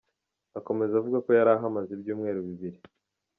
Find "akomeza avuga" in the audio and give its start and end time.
0.59-1.17